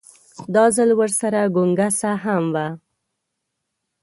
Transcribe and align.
دا 0.55 0.65
ځل 0.75 0.89
ورسره 0.99 1.41
ګونګسه 1.55 2.11
هم 2.23 2.43
وه. 2.53 2.67